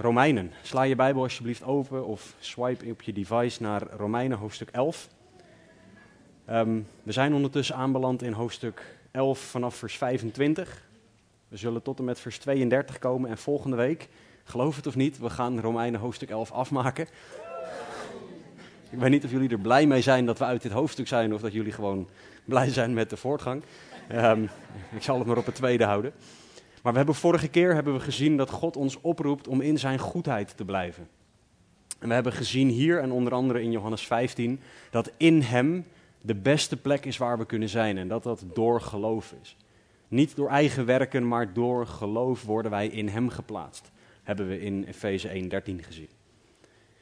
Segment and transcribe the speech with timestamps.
[0.00, 0.52] Romeinen.
[0.62, 5.08] Sla je Bijbel alsjeblieft open of swipe op je device naar Romeinen hoofdstuk 11.
[6.44, 10.88] Ehm, we zijn ondertussen aanbeland in hoofdstuk 11 vanaf vers 25.
[11.48, 14.08] We zullen tot en met vers 32 komen en volgende week,
[14.44, 17.06] geloof het of niet, we gaan Romeinen hoofdstuk 11 afmaken.
[18.90, 21.34] Ik weet niet of jullie er blij mee zijn dat we uit dit hoofdstuk zijn
[21.34, 22.08] of dat jullie gewoon
[22.44, 23.62] blij zijn met de voortgang.
[24.08, 24.42] Ehm,
[24.90, 26.12] ik zal het maar op het tweede houden.
[26.82, 29.98] Maar we hebben vorige keer hebben we gezien dat God ons oproept om in zijn
[29.98, 31.08] goedheid te blijven.
[31.98, 34.60] En we hebben gezien hier en onder andere in Johannes 15
[34.90, 35.86] dat in hem
[36.20, 39.56] de beste plek is waar we kunnen zijn en dat dat door geloof is.
[40.08, 43.90] Niet door eigen werken, maar door geloof worden wij in hem geplaatst.
[44.22, 46.08] Hebben we in Efeze 1:13 gezien.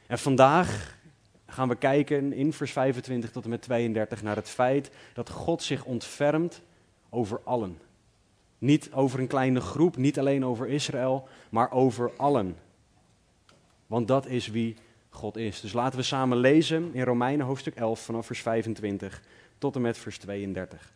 [0.07, 0.97] En vandaag
[1.45, 5.63] gaan we kijken in vers 25 tot en met 32 naar het feit dat God
[5.63, 6.61] zich ontfermt
[7.09, 7.77] over allen.
[8.59, 12.55] Niet over een kleine groep, niet alleen over Israël, maar over allen.
[13.87, 14.75] Want dat is wie
[15.09, 15.61] God is.
[15.61, 19.21] Dus laten we samen lezen in Romeinen hoofdstuk 11 vanaf vers 25
[19.57, 20.93] tot en met vers 32.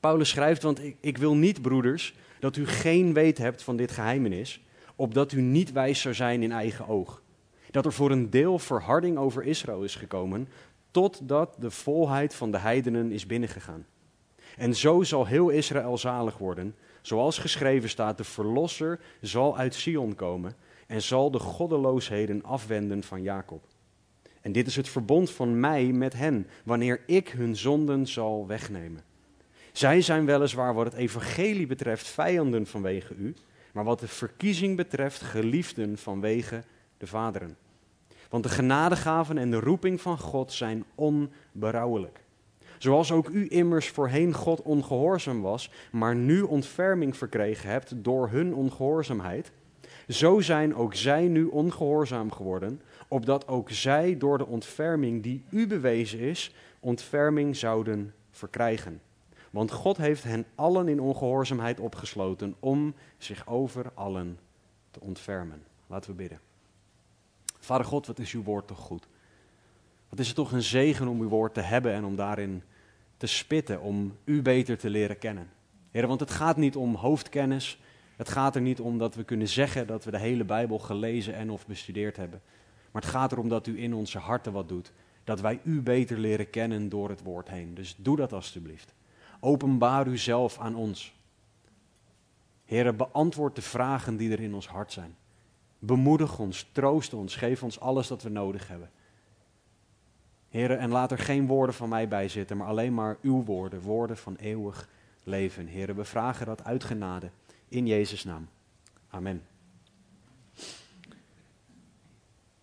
[0.00, 3.90] Paulus schrijft, want ik, ik wil niet, broeders, dat u geen weet hebt van dit
[3.90, 4.60] geheimenis,
[4.96, 7.22] opdat u niet wijs zou zijn in eigen oog.
[7.70, 10.48] Dat er voor een deel verharding over Israël is gekomen,
[10.90, 13.86] totdat de volheid van de heidenen is binnengegaan.
[14.58, 20.14] En zo zal heel Israël zalig worden, zoals geschreven staat, de verlosser zal uit Sion
[20.14, 20.56] komen
[20.86, 23.64] en zal de goddeloosheden afwenden van Jacob.
[24.40, 29.02] En dit is het verbond van mij met hen, wanneer ik hun zonden zal wegnemen.
[29.72, 33.34] Zij zijn weliswaar wat het evangelie betreft vijanden vanwege u,
[33.72, 36.62] maar wat de verkiezing betreft geliefden vanwege
[36.96, 37.56] de vaderen.
[38.28, 42.20] Want de genadegaven en de roeping van God zijn onberouwelijk.
[42.78, 48.54] Zoals ook u immers voorheen God ongehoorzaam was, maar nu ontferming verkregen hebt door hun
[48.54, 49.52] ongehoorzaamheid,
[50.08, 55.66] zo zijn ook zij nu ongehoorzaam geworden, opdat ook zij door de ontferming die u
[55.66, 59.00] bewezen is, ontferming zouden verkrijgen.
[59.50, 64.38] Want God heeft hen allen in ongehoorzaamheid opgesloten om zich over allen
[64.90, 65.62] te ontfermen.
[65.86, 66.40] Laten we bidden.
[67.58, 69.08] Vader God, wat is uw woord toch goed?
[70.08, 72.62] Wat is het toch een zegen om uw woord te hebben en om daarin
[73.16, 75.50] te spitten, om u beter te leren kennen.
[75.90, 77.80] Heer, want het gaat niet om hoofdkennis.
[78.16, 81.34] Het gaat er niet om dat we kunnen zeggen dat we de hele Bijbel gelezen
[81.34, 82.40] en of bestudeerd hebben.
[82.90, 84.92] Maar het gaat erom dat u in onze harten wat doet.
[85.24, 87.74] Dat wij u beter leren kennen door het woord heen.
[87.74, 88.94] Dus doe dat alstublieft.
[89.40, 91.14] Openbaar u zelf aan ons.
[92.64, 95.16] Heer, beantwoord de vragen die er in ons hart zijn.
[95.78, 98.90] Bemoedig ons, troost ons, geef ons alles dat we nodig hebben.
[100.48, 103.80] Heren, en laat er geen woorden van mij bij zitten, maar alleen maar uw woorden,
[103.80, 104.88] woorden van eeuwig
[105.22, 105.66] leven.
[105.66, 107.30] Heren, we vragen dat uit genade
[107.68, 108.48] in Jezus' naam.
[109.08, 109.42] Amen.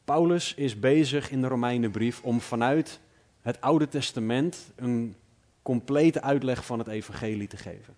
[0.04, 3.00] Paulus is bezig in de Romeinenbrief om vanuit
[3.42, 5.16] het Oude Testament een
[5.62, 7.96] complete uitleg van het evangelie te geven.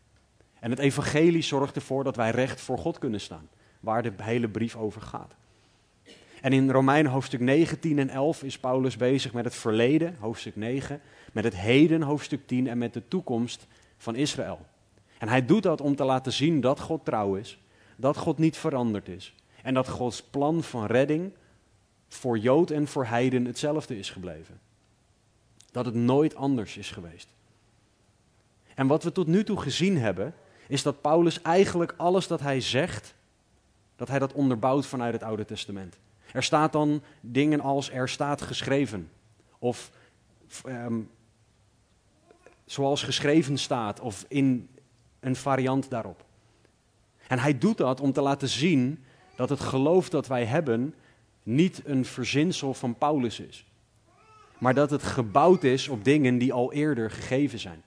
[0.60, 3.50] En het evangelie zorgt ervoor dat wij recht voor God kunnen staan,
[3.80, 5.36] waar de hele brief over gaat.
[6.42, 10.56] En in Romeinen hoofdstuk 9, 10 en 11 is Paulus bezig met het verleden, hoofdstuk
[10.56, 11.02] 9,
[11.34, 13.68] met het heden, hoofdstuk 10 en met de toekomst
[13.98, 14.66] van Israël.
[15.18, 17.60] En hij doet dat om te laten zien dat God trouw is,
[17.96, 21.32] dat God niet veranderd is en dat Gods plan van redding
[22.08, 24.60] voor Jood en voor Heiden hetzelfde is gebleven.
[25.72, 27.28] Dat het nooit anders is geweest.
[28.76, 30.34] En wat we tot nu toe gezien hebben,
[30.68, 33.16] is dat Paulus eigenlijk alles dat hij zegt,
[33.96, 35.98] dat hij dat onderbouwt vanuit het Oude Testament.
[36.38, 39.12] Er staat dan dingen als er staat geschreven.
[39.60, 39.92] Of
[40.66, 41.10] um,
[42.66, 44.00] zoals geschreven staat.
[44.00, 44.70] Of in
[45.20, 46.26] een variant daarop.
[47.28, 49.04] En hij doet dat om te laten zien
[49.36, 50.94] dat het geloof dat wij hebben
[51.44, 53.66] niet een verzinsel van Paulus is.
[54.58, 57.84] Maar dat het gebouwd is op dingen die al eerder gegeven zijn.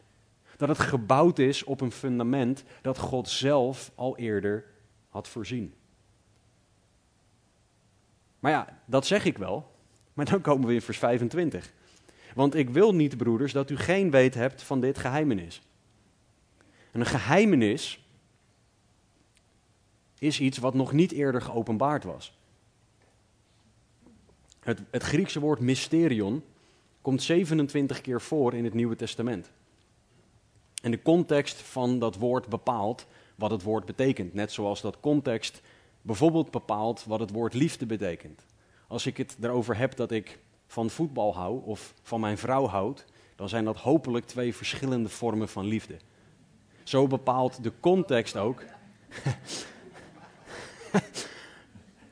[0.56, 4.64] Dat het gebouwd is op een fundament dat God zelf al eerder
[5.08, 5.74] had voorzien.
[8.40, 9.70] Maar ja, dat zeg ik wel.
[10.14, 11.72] Maar dan komen we in vers 25.
[12.34, 15.62] Want ik wil niet, broeders, dat u geen weet hebt van dit geheimenis.
[16.90, 18.04] En een geheimenis
[20.18, 22.38] is iets wat nog niet eerder geopenbaard was.
[24.60, 26.42] Het, het Griekse woord mysterion
[27.02, 29.50] komt 27 keer voor in het Nieuwe Testament.
[30.82, 34.34] En de context van dat woord bepaalt wat het woord betekent.
[34.34, 35.60] Net zoals dat context
[36.02, 38.44] bijvoorbeeld bepaalt wat het woord liefde betekent.
[38.88, 43.04] Als ik het erover heb dat ik van voetbal hou of van mijn vrouw houd,
[43.36, 45.96] dan zijn dat hopelijk twee verschillende vormen van liefde.
[46.82, 48.62] Zo bepaalt de context ook.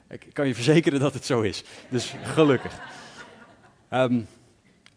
[0.09, 1.65] ik kan je verzekeren dat het zo is.
[1.91, 2.81] Dus gelukkig.
[3.91, 4.27] Um,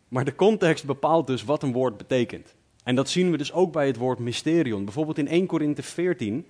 [0.07, 2.55] maar de context bepaalt dus wat een woord betekent.
[2.83, 4.85] En dat zien we dus ook bij het woord mysterion.
[4.85, 6.47] Bijvoorbeeld in 1 Korinthe 14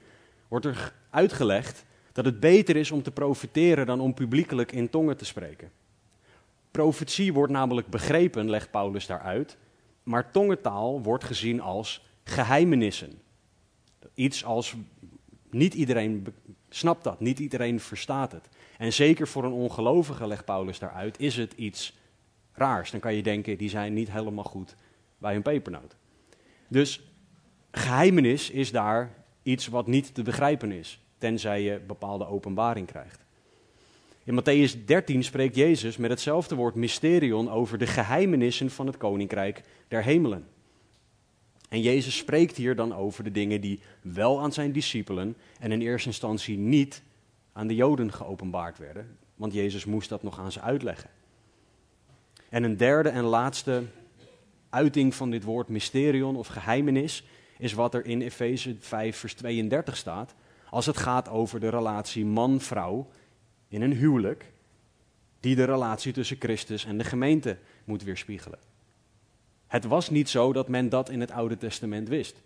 [0.47, 5.17] wordt er uitgelegd dat het beter is om te profiteren dan om publiekelijk in tongen
[5.17, 5.71] te spreken.
[6.71, 9.57] Profetie wordt namelijk begrepen, legt Paulus daaruit,
[10.03, 13.21] maar tongentaal wordt gezien als geheimenissen.
[14.13, 14.75] Iets als
[15.49, 16.27] niet iedereen
[16.69, 18.49] snapt dat, niet iedereen verstaat het.
[18.77, 21.97] En zeker voor een ongelovige, legt Paulus daaruit, is het iets
[22.53, 22.91] raars.
[22.91, 24.75] Dan kan je denken, die zijn niet helemaal goed
[25.17, 25.95] bij een pepernoot.
[26.67, 27.01] Dus
[27.71, 29.11] geheimenis is daar
[29.43, 33.19] iets wat niet te begrijpen is, tenzij je bepaalde openbaring krijgt.
[34.23, 39.63] In Matthäus 13 spreekt Jezus met hetzelfde woord mysterion over de geheimenissen van het koninkrijk
[39.87, 40.47] der hemelen.
[41.69, 45.81] En Jezus spreekt hier dan over de dingen die wel aan zijn discipelen en in
[45.81, 47.01] eerste instantie niet
[47.53, 51.09] aan de Joden geopenbaard werden, want Jezus moest dat nog aan ze uitleggen.
[52.49, 53.83] En een derde en laatste
[54.69, 57.23] uiting van dit woord mysterion of geheimenis
[57.57, 60.35] is wat er in Efeze 5 vers 32 staat,
[60.71, 63.07] als het gaat over de relatie man-vrouw
[63.67, 64.51] in een huwelijk,
[65.39, 68.59] die de relatie tussen Christus en de gemeente moet weerspiegelen.
[69.67, 72.41] Het was niet zo dat men dat in het Oude Testament wist,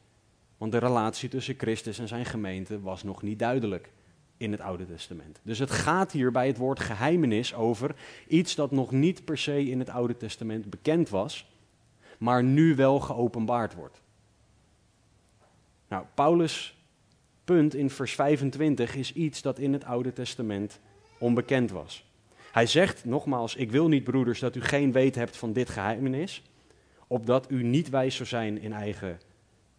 [0.57, 3.91] want de relatie tussen Christus en zijn gemeente was nog niet duidelijk
[4.37, 5.39] in het Oude Testament.
[5.41, 7.95] Dus het gaat hier bij het woord geheimenis over
[8.27, 11.47] iets dat nog niet per se in het Oude Testament bekend was,
[12.17, 14.01] maar nu wel geopenbaard wordt.
[15.87, 16.75] Nou, Paulus'
[17.45, 20.79] punt in vers 25 is iets dat in het Oude Testament
[21.17, 22.05] onbekend was.
[22.51, 26.43] Hij zegt nogmaals: Ik wil niet, broeders, dat u geen weet hebt van dit geheimenis,
[27.07, 29.19] opdat u niet wijs zou zijn in eigen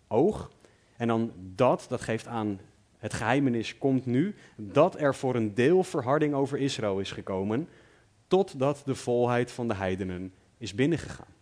[0.09, 0.51] oog.
[0.97, 2.61] En dan dat, dat geeft aan
[2.99, 7.69] het geheimenis komt nu dat er voor een deel verharding over Israël is gekomen,
[8.27, 11.35] totdat de volheid van de heidenen is binnengegaan.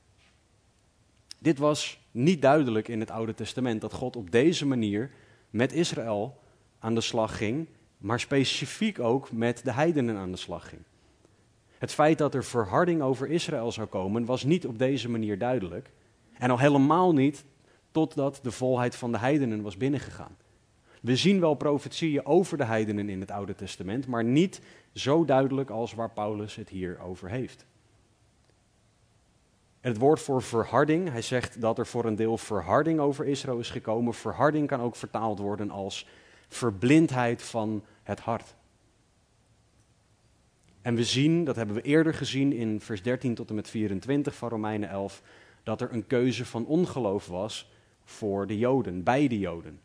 [1.38, 5.11] Dit was niet duidelijk in het Oude Testament, dat God op deze manier
[5.55, 6.41] met Israël
[6.79, 7.67] aan de slag ging,
[7.99, 10.83] maar specifiek ook met de heidenen aan de slag ging.
[11.79, 15.91] Het feit dat er verharding over Israël zou komen, was niet op deze manier duidelijk.
[16.39, 17.45] En al helemaal niet
[17.91, 20.37] totdat de volheid van de heidenen was binnengegaan.
[21.01, 24.61] We zien wel profetieën over de heidenen in het Oude Testament, maar niet
[24.93, 27.67] zo duidelijk als waar Paulus het hier over heeft.
[29.85, 33.59] En het woord voor verharding, hij zegt dat er voor een deel verharding over Israël
[33.59, 34.15] is gekomen.
[34.15, 36.07] Verharding kan ook vertaald worden als
[36.49, 38.55] verblindheid van het hart.
[40.83, 44.35] En we zien, dat hebben we eerder gezien in vers 13 tot en met 24
[44.35, 45.23] van Romeinen 11,
[45.63, 47.73] dat er een keuze van ongeloof was
[48.05, 49.81] voor de Joden, bij de Joden.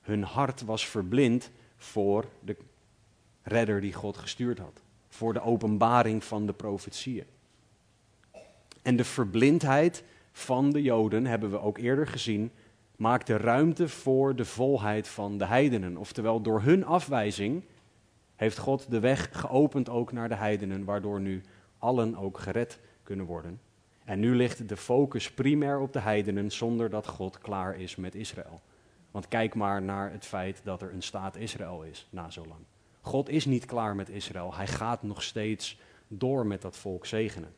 [0.00, 2.56] Hun hart was verblind voor de
[3.42, 4.82] redder die God gestuurd had.
[5.08, 7.26] Voor de openbaring van de profetieën.
[8.82, 12.50] En de verblindheid van de Joden, hebben we ook eerder gezien,
[12.96, 15.96] maakte ruimte voor de volheid van de heidenen.
[15.96, 17.62] Oftewel, door hun afwijzing
[18.36, 21.42] heeft God de weg geopend ook naar de heidenen, waardoor nu
[21.78, 23.60] allen ook gered kunnen worden.
[24.04, 28.14] En nu ligt de focus primair op de heidenen zonder dat God klaar is met
[28.14, 28.60] Israël.
[29.10, 32.60] Want kijk maar naar het feit dat er een staat Israël is na zo lang.
[33.00, 34.54] God is niet klaar met Israël.
[34.54, 37.54] Hij gaat nog steeds door met dat volk zegenen.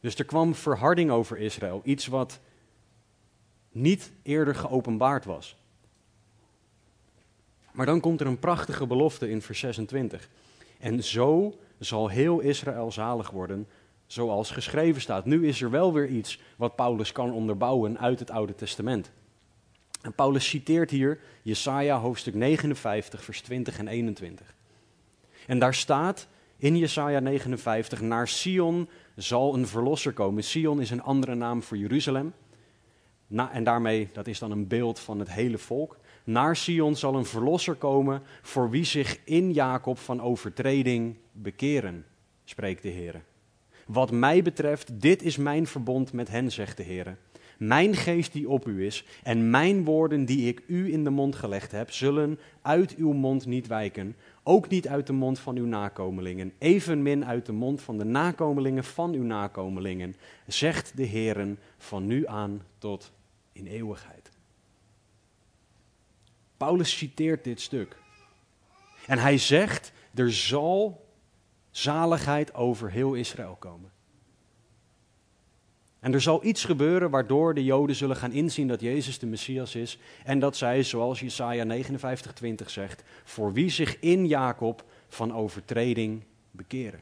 [0.00, 2.40] Dus er kwam verharding over Israël, iets wat
[3.70, 5.56] niet eerder geopenbaard was.
[7.72, 10.28] Maar dan komt er een prachtige belofte in vers 26.
[10.78, 13.68] En zo zal heel Israël zalig worden,
[14.06, 15.24] zoals geschreven staat.
[15.24, 19.10] Nu is er wel weer iets wat Paulus kan onderbouwen uit het Oude Testament.
[20.02, 24.54] En Paulus citeert hier Jesaja hoofdstuk 59, vers 20 en 21.
[25.46, 26.26] En daar staat
[26.56, 30.44] in Jesaja 59, naar Sion zal een verlosser komen.
[30.44, 32.32] Sion is een andere naam voor Jeruzalem.
[33.26, 35.98] Na, en daarmee, dat is dan een beeld van het hele volk.
[36.24, 42.06] Naar Sion zal een verlosser komen voor wie zich in Jacob van overtreding bekeren,
[42.44, 43.22] spreekt de Heer.
[43.86, 47.16] Wat mij betreft, dit is mijn verbond met hen, zegt de Heer.
[47.56, 51.36] Mijn geest die op u is en mijn woorden die ik u in de mond
[51.36, 55.66] gelegd heb, zullen uit uw mond niet wijken, ook niet uit de mond van uw
[55.66, 62.06] nakomelingen, evenmin uit de mond van de nakomelingen van uw nakomelingen, zegt de Heeren van
[62.06, 63.12] nu aan tot
[63.52, 64.30] in eeuwigheid.
[66.56, 67.96] Paulus citeert dit stuk.
[69.06, 71.06] En hij zegt, er zal
[71.70, 73.90] zaligheid over heel Israël komen.
[76.00, 79.74] En er zal iets gebeuren waardoor de Joden zullen gaan inzien dat Jezus de Messias
[79.74, 79.98] is.
[80.24, 87.00] En dat zij, zoals Jesaja 59:20 zegt, voor wie zich in Jacob van overtreding bekeren.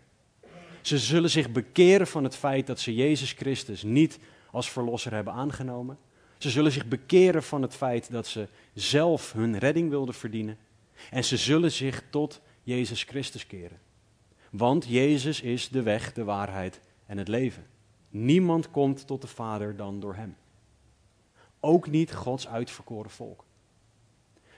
[0.81, 4.19] Ze zullen zich bekeren van het feit dat ze Jezus Christus niet
[4.51, 5.99] als verlosser hebben aangenomen.
[6.39, 10.59] Ze zullen zich bekeren van het feit dat ze zelf hun redding wilden verdienen.
[11.11, 13.79] En ze zullen zich tot Jezus Christus keren.
[14.51, 17.67] Want Jezus is de weg, de waarheid en het leven.
[18.17, 20.37] Niemand komt tot de Vader dan door Hem.
[21.61, 23.45] Ook niet Gods uitverkoren volk.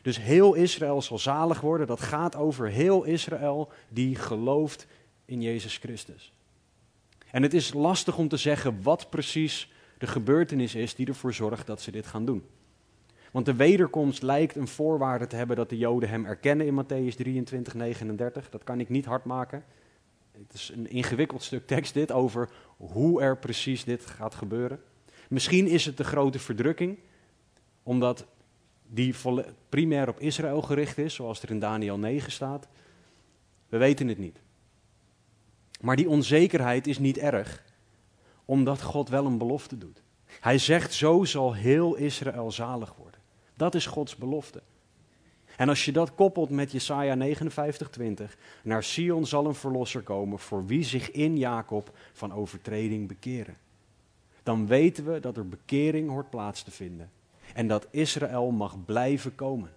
[0.03, 1.87] Dus heel Israël zal zalig worden.
[1.87, 4.87] Dat gaat over heel Israël die gelooft
[5.25, 6.33] in Jezus Christus.
[7.31, 11.67] En het is lastig om te zeggen wat precies de gebeurtenis is die ervoor zorgt
[11.67, 12.47] dat ze dit gaan doen.
[13.33, 17.17] Want de wederkomst lijkt een voorwaarde te hebben dat de Joden hem erkennen in Matthäus
[17.17, 18.51] 23, 39.
[18.51, 19.65] Dat kan ik niet hard maken.
[20.43, 24.83] Het is een ingewikkeld stuk tekst dit over hoe er precies dit gaat gebeuren.
[25.29, 26.99] Misschien is het de grote verdrukking,
[27.83, 28.27] omdat
[28.87, 29.15] die
[29.69, 32.69] primair op Israël gericht is, zoals er in Daniel 9 staat.
[33.69, 34.41] We weten het niet.
[35.81, 37.65] Maar die onzekerheid is niet erg,
[38.45, 40.03] omdat God wel een belofte doet.
[40.41, 43.21] Hij zegt, zo zal heel Israël zalig worden.
[43.55, 44.63] Dat is Gods belofte.
[45.57, 50.67] En als je dat koppelt met Jesaja 59:20, naar Sion zal een verlosser komen voor
[50.67, 53.57] wie zich in Jacob van overtreding bekeren.
[54.43, 57.11] Dan weten we dat er bekering hoort plaats te vinden
[57.55, 59.71] en dat Israël mag blijven komen.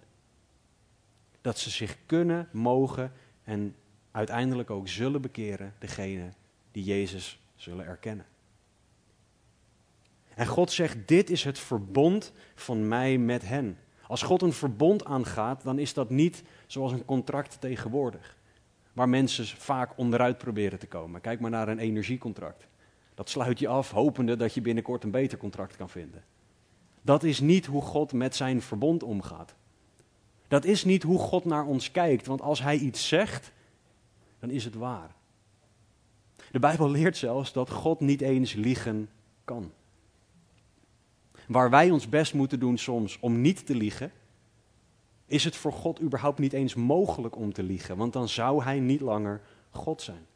[1.40, 3.12] Dat ze zich kunnen, mogen
[3.44, 3.74] en
[4.10, 6.28] uiteindelijk ook zullen bekeren, degene
[6.72, 8.26] die Jezus zullen erkennen.
[10.34, 13.78] En God zegt, dit is het verbond van mij met hen.
[14.10, 18.36] Als God een verbond aangaat, dan is dat niet zoals een contract tegenwoordig.
[18.92, 21.20] Waar mensen vaak onderuit proberen te komen.
[21.20, 22.66] Kijk maar naar een energiecontract.
[23.14, 26.24] Dat sluit je af, hopende dat je binnenkort een beter contract kan vinden.
[27.02, 29.54] Dat is niet hoe God met zijn verbond omgaat.
[30.48, 33.52] Dat is niet hoe God naar ons kijkt, want als Hij iets zegt,
[34.38, 35.14] dan is het waar.
[36.50, 39.08] De Bijbel leert zelfs dat God niet eens liegen
[39.44, 39.72] kan
[41.50, 44.12] waar wij ons best moeten doen soms om niet te liegen,
[45.26, 48.80] is het voor God überhaupt niet eens mogelijk om te liegen, want dan zou Hij
[48.80, 49.40] niet langer
[49.70, 50.26] God zijn.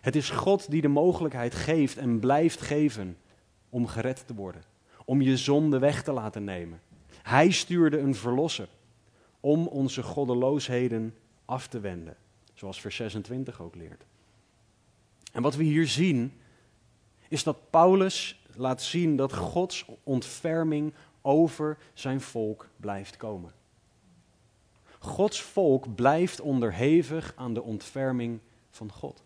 [0.00, 3.16] Het is God die de mogelijkheid geeft en blijft geven
[3.68, 4.62] om gered te worden,
[5.04, 6.80] om je zonde weg te laten nemen.
[7.22, 8.68] Hij stuurde een verlosser
[9.40, 11.14] om onze goddeloosheden
[11.44, 12.16] af te wenden,
[12.54, 14.04] zoals vers 26 ook leert.
[15.32, 16.32] En wat we hier zien,
[17.28, 23.52] is dat Paulus laat zien dat Gods ontferming over zijn volk blijft komen.
[24.98, 28.38] Gods volk blijft onderhevig aan de ontferming
[28.70, 29.22] van God.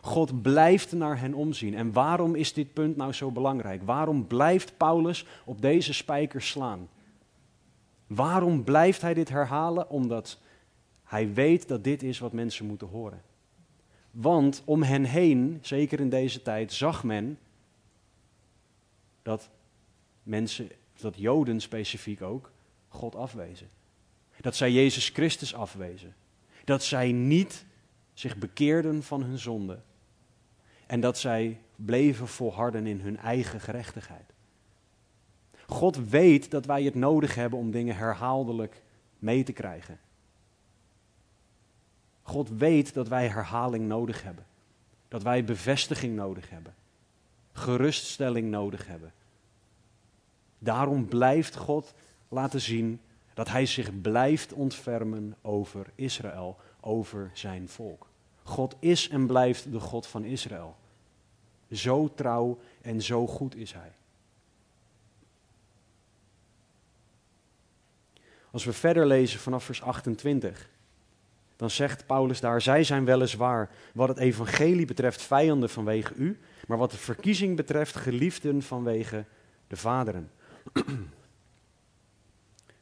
[0.00, 1.74] God blijft naar hen omzien.
[1.74, 3.82] En waarom is dit punt nou zo belangrijk?
[3.82, 6.88] Waarom blijft Paulus op deze spijker slaan?
[8.06, 9.90] Waarom blijft hij dit herhalen?
[9.90, 10.38] Omdat
[11.04, 13.22] hij weet dat dit is wat mensen moeten horen.
[14.10, 17.38] Want om hen heen, zeker in deze tijd, zag men
[19.30, 19.50] dat
[20.22, 20.68] mensen,
[21.00, 22.50] dat Joden specifiek ook,
[22.88, 23.68] God afwezen.
[24.40, 26.14] Dat zij Jezus Christus afwezen.
[26.64, 27.64] Dat zij niet
[28.14, 29.78] zich bekeerden van hun zonde.
[30.86, 34.32] En dat zij bleven volharden in hun eigen gerechtigheid.
[35.66, 38.82] God weet dat wij het nodig hebben om dingen herhaaldelijk
[39.18, 40.00] mee te krijgen.
[42.22, 44.46] God weet dat wij herhaling nodig hebben.
[45.08, 46.74] Dat wij bevestiging nodig hebben
[47.52, 49.12] geruststelling nodig hebben.
[50.62, 51.94] Daarom blijft God
[52.28, 53.00] laten zien
[53.34, 58.06] dat Hij zich blijft ontfermen over Israël, over zijn volk.
[58.42, 60.76] God is en blijft de God van Israël.
[61.70, 63.92] Zo trouw en zo goed is Hij.
[68.50, 70.68] Als we verder lezen vanaf vers 28,
[71.56, 76.78] dan zegt Paulus daar, zij zijn weliswaar wat het evangelie betreft vijanden vanwege u, maar
[76.78, 79.24] wat de verkiezing betreft geliefden vanwege
[79.66, 80.30] de vaderen.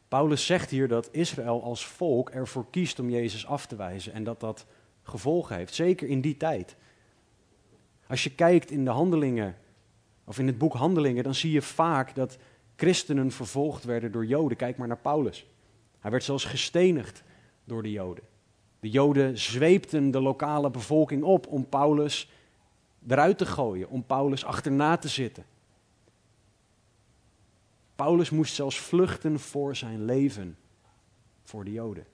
[0.08, 4.24] Paulus zegt hier dat Israël als volk ervoor kiest om Jezus af te wijzen en
[4.24, 4.66] dat dat
[5.02, 6.76] gevolgen heeft, zeker in die tijd.
[8.06, 9.56] Als je kijkt in de handelingen,
[10.24, 12.38] of in het boek Handelingen, dan zie je vaak dat
[12.76, 14.56] christenen vervolgd werden door Joden.
[14.56, 15.46] Kijk maar naar Paulus.
[15.98, 17.22] Hij werd zelfs gestenigd
[17.64, 18.24] door de Joden.
[18.80, 22.30] De Joden zweepten de lokale bevolking op om Paulus
[23.08, 25.44] eruit te gooien, om Paulus achterna te zitten.
[27.98, 30.56] Paulus moest zelfs vluchten voor zijn leven,
[31.42, 32.06] voor de Joden.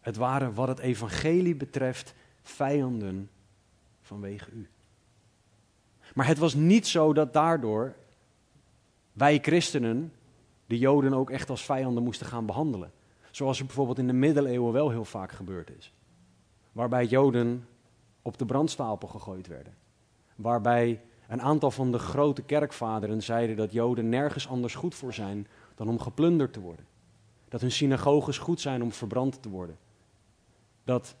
[0.00, 3.30] Het waren wat het evangelie betreft vijanden
[4.00, 4.68] vanwege u.
[6.14, 7.94] Maar het was niet zo dat daardoor
[9.12, 10.12] wij christenen
[10.66, 12.92] de Joden ook echt als vijanden moesten gaan behandelen.
[13.30, 15.92] Zoals het bijvoorbeeld in de middeleeuwen wel heel vaak gebeurd is.
[16.72, 17.68] Waarbij Joden
[18.22, 19.74] op de brandstapel gegooid werden.
[20.36, 25.46] Waarbij een aantal van de grote kerkvaderen zeiden dat Joden nergens anders goed voor zijn
[25.74, 26.86] dan om geplunderd te worden.
[27.48, 29.78] Dat hun synagoges goed zijn om verbrand te worden.
[30.84, 31.16] Dat,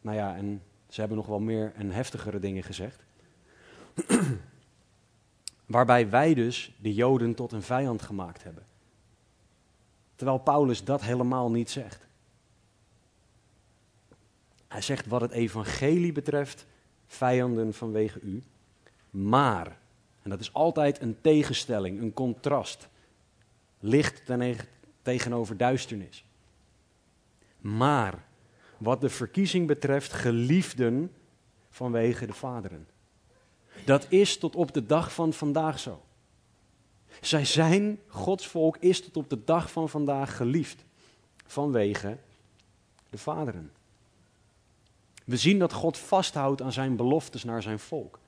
[0.00, 3.04] nou ja, en ze hebben nog wel meer en heftigere dingen gezegd.
[5.66, 8.66] Waarbij wij dus de Joden tot een vijand gemaakt hebben.
[10.14, 12.06] Terwijl Paulus dat helemaal niet zegt.
[14.68, 16.66] Hij zegt wat het evangelie betreft,
[17.06, 18.42] vijanden vanwege u.
[19.22, 19.78] Maar,
[20.22, 22.88] en dat is altijd een tegenstelling, een contrast.
[23.80, 24.22] Licht
[25.02, 26.24] tegenover duisternis.
[27.58, 28.24] Maar,
[28.76, 31.12] wat de verkiezing betreft, geliefden
[31.70, 32.88] vanwege de vaderen.
[33.84, 36.02] Dat is tot op de dag van vandaag zo.
[37.20, 40.84] Zij zijn, Gods volk is tot op de dag van vandaag geliefd
[41.46, 42.18] vanwege
[43.10, 43.72] de vaderen.
[45.24, 48.18] We zien dat God vasthoudt aan zijn beloftes naar zijn volk.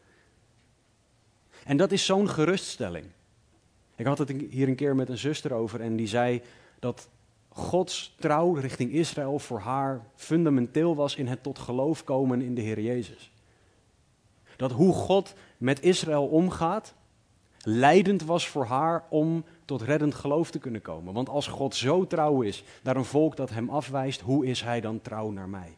[1.65, 3.07] En dat is zo'n geruststelling.
[3.97, 6.43] Ik had het hier een keer met een zuster over en die zei
[6.79, 7.09] dat
[7.49, 12.61] Gods trouw richting Israël voor haar fundamenteel was in het tot geloof komen in de
[12.61, 13.31] Heer Jezus.
[14.57, 16.95] Dat hoe God met Israël omgaat,
[17.63, 21.15] leidend was voor haar om tot reddend geloof te kunnen komen.
[21.15, 24.81] Want als God zo trouw is naar een volk dat hem afwijst, hoe is hij
[24.81, 25.77] dan trouw naar mij?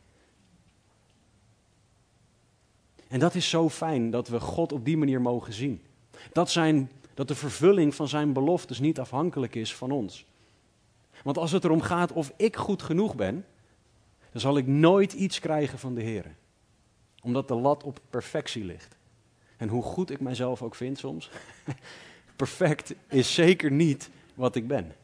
[3.13, 5.83] En dat is zo fijn dat we God op die manier mogen zien.
[6.33, 10.25] Dat, zijn, dat de vervulling van zijn beloftes niet afhankelijk is van ons.
[11.23, 13.47] Want als het erom gaat of ik goed genoeg ben,
[14.31, 16.35] dan zal ik nooit iets krijgen van de Heer.
[17.23, 18.97] Omdat de lat op perfectie ligt.
[19.57, 21.31] En hoe goed ik mijzelf ook vind soms,
[22.37, 24.95] perfect is zeker niet wat ik ben.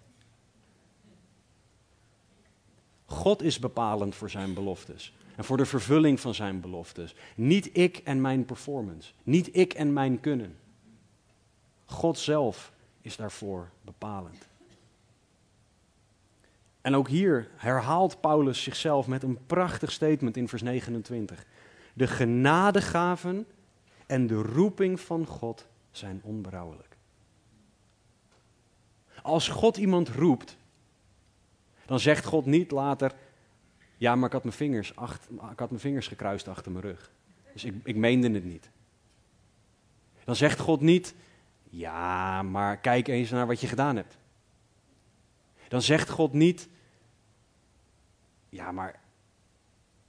[3.05, 7.15] God is bepalend voor zijn beloftes en voor de vervulling van zijn beloftes.
[7.35, 10.57] Niet ik en mijn performance, niet ik en mijn kunnen.
[11.85, 14.49] God zelf is daarvoor bepalend.
[16.81, 21.45] En ook hier herhaalt Paulus zichzelf met een prachtig statement in vers 29.
[21.95, 23.47] De genadegaven
[24.07, 26.97] en de roeping van God zijn onberouwelijk.
[29.23, 30.57] Als God iemand roept,
[31.87, 33.13] dan zegt God niet later:
[33.99, 37.11] Ja, maar ik had mijn vingers, acht, ik had mijn vingers gekruist achter mijn rug.
[37.53, 38.71] Dus ik, ik meende het niet.
[40.25, 41.15] Dan zegt God niet:
[41.71, 44.17] Ja, maar kijk eens naar wat je gedaan hebt.
[45.69, 46.69] Dan zegt God niet:
[48.49, 49.01] Ja, maar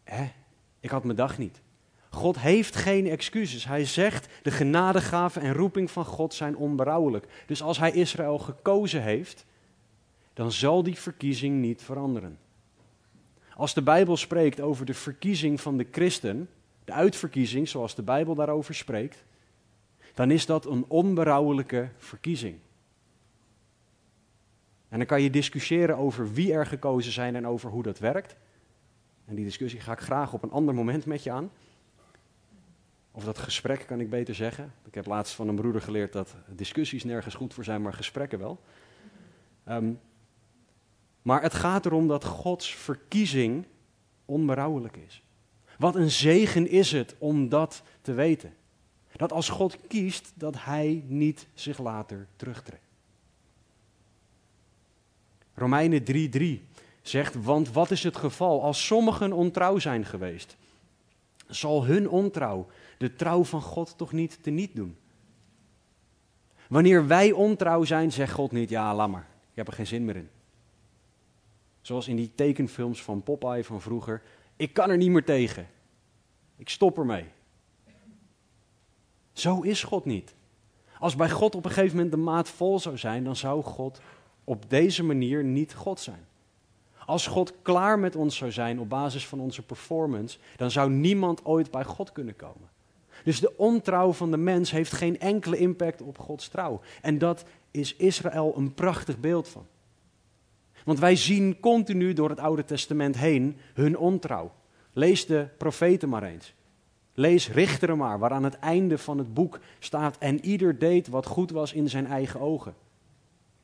[0.03, 0.31] hè,
[0.79, 1.61] ik had mijn dag niet.
[2.09, 3.65] God heeft geen excuses.
[3.65, 7.27] Hij zegt, de genadegave en roeping van God zijn onberouwelijk.
[7.45, 9.45] Dus als hij Israël gekozen heeft,
[10.33, 12.37] dan zal die verkiezing niet veranderen.
[13.59, 16.49] Als de Bijbel spreekt over de verkiezing van de christen,
[16.83, 19.25] de uitverkiezing zoals de Bijbel daarover spreekt,
[20.13, 22.57] dan is dat een onberouwelijke verkiezing.
[24.89, 28.35] En dan kan je discussiëren over wie er gekozen zijn en over hoe dat werkt.
[29.25, 31.51] En die discussie ga ik graag op een ander moment met je aan.
[33.11, 34.73] Of dat gesprek kan ik beter zeggen.
[34.85, 38.39] Ik heb laatst van een broeder geleerd dat discussies nergens goed voor zijn, maar gesprekken
[38.39, 38.59] wel.
[39.63, 39.91] Ehm,
[41.21, 43.65] maar het gaat erom dat Gods verkiezing
[44.25, 45.23] onberouwelijk is.
[45.77, 48.53] Wat een zegen is het om dat te weten.
[49.15, 52.87] Dat als God kiest, dat Hij niet zich later terugtrekt.
[55.53, 56.67] Romeinen 3:3
[57.01, 60.57] zegt, want wat is het geval als sommigen ontrouw zijn geweest?
[61.47, 64.97] Zal hun ontrouw de trouw van God toch niet teniet doen.
[66.67, 70.05] Wanneer wij ontrouw zijn, zegt God niet, ja, laat maar, ik heb er geen zin
[70.05, 70.29] meer in.
[71.81, 74.21] Zoals in die tekenfilms van Popeye van vroeger,
[74.55, 75.67] ik kan er niet meer tegen.
[76.55, 77.25] Ik stop ermee.
[79.33, 80.33] Zo is God niet.
[80.99, 84.01] Als bij God op een gegeven moment de maat vol zou zijn, dan zou God
[84.43, 86.27] op deze manier niet God zijn.
[87.05, 91.45] Als God klaar met ons zou zijn op basis van onze performance, dan zou niemand
[91.45, 92.69] ooit bij God kunnen komen.
[93.23, 96.81] Dus de ontrouw van de mens heeft geen enkele impact op Gods trouw.
[97.01, 99.65] En dat is Israël een prachtig beeld van.
[100.89, 104.51] Want wij zien continu door het Oude Testament heen hun ontrouw.
[104.93, 106.53] Lees de profeten maar eens.
[107.13, 111.25] Lees Richteren maar, waar aan het einde van het boek staat: En ieder deed wat
[111.25, 112.73] goed was in zijn eigen ogen.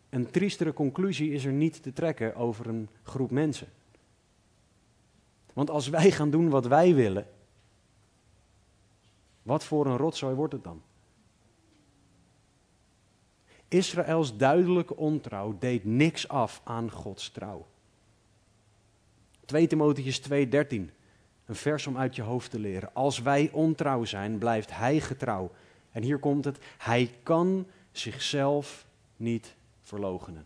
[0.09, 3.67] Een triestere conclusie is er niet te trekken over een groep mensen.
[5.53, 7.27] Want als wij gaan doen wat wij willen,
[9.41, 10.81] wat voor een rotzooi wordt het dan?
[13.75, 17.65] Israëls duidelijke ontrouw deed niks af aan Gods trouw.
[19.45, 20.91] 2 Timotheus 2:13,
[21.45, 22.93] een vers om uit je hoofd te leren.
[22.93, 25.51] Als wij ontrouw zijn, blijft Hij getrouw.
[25.91, 28.85] En hier komt het, Hij kan zichzelf
[29.17, 30.45] niet verlogenen.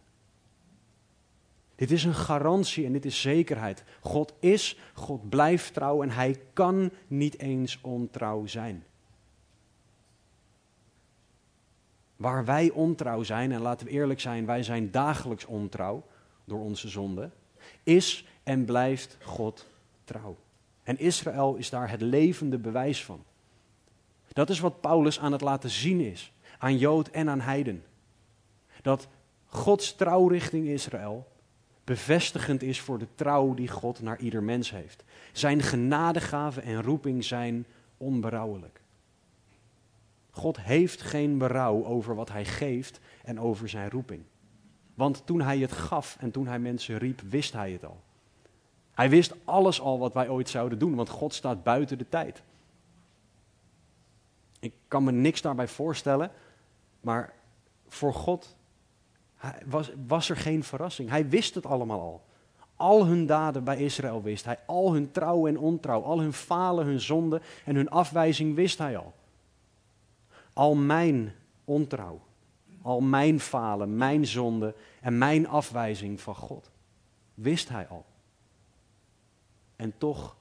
[1.75, 3.83] Dit is een garantie en dit is zekerheid.
[4.01, 8.83] God is, God blijft trouw en Hij kan niet eens ontrouw zijn.
[12.19, 16.03] Waar wij ontrouw zijn, en laten we eerlijk zijn, wij zijn dagelijks ontrouw
[16.45, 17.29] door onze zonde,
[17.83, 19.65] is en blijft God
[20.03, 20.37] trouw.
[20.83, 23.23] En Israël is daar het levende bewijs van.
[24.27, 27.83] Dat is wat Paulus aan het laten zien is, aan Jood en aan Heiden.
[28.81, 29.07] Dat
[29.45, 31.27] Gods trouw richting Israël
[31.83, 35.03] bevestigend is voor de trouw die God naar ieder mens heeft.
[35.31, 37.65] Zijn genadegave en roeping zijn
[37.97, 38.78] onberouwelijk.
[40.31, 44.23] God heeft geen berouw over wat hij geeft en over zijn roeping.
[44.93, 48.01] Want toen hij het gaf en toen hij mensen riep, wist hij het al.
[48.91, 52.43] Hij wist alles al wat wij ooit zouden doen, want God staat buiten de tijd.
[54.59, 56.31] Ik kan me niks daarbij voorstellen,
[57.01, 57.33] maar
[57.87, 58.55] voor God
[59.65, 61.09] was, was er geen verrassing.
[61.09, 62.21] Hij wist het allemaal al.
[62.75, 66.85] Al hun daden bij Israël wist hij, al hun trouw en ontrouw, al hun falen,
[66.85, 69.13] hun zonde en hun afwijzing wist hij al.
[70.59, 72.21] Al mijn ontrouw,
[72.81, 76.71] al mijn falen, mijn zonde en mijn afwijzing van God,
[77.33, 78.05] wist hij al.
[79.75, 80.35] En toch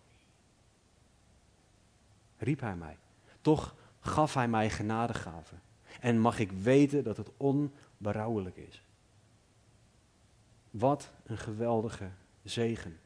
[2.38, 2.96] riep hij mij.
[3.40, 5.61] Toch gaf hij mij genadegaven.
[6.00, 8.83] En mag ik weten dat het onberouwelijk is.
[10.70, 12.09] Wat een geweldige
[12.42, 12.98] zegen.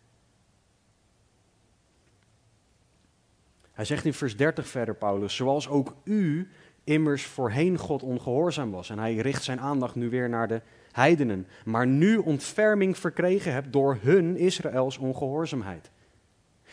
[3.72, 6.50] Hij zegt in vers 30 verder, Paulus, zoals ook u
[6.84, 8.90] immers voorheen God ongehoorzaam was.
[8.90, 10.60] En hij richt zijn aandacht nu weer naar de
[10.92, 11.46] heidenen.
[11.64, 15.90] Maar nu ontferming verkregen hebt door hun Israëls ongehoorzaamheid.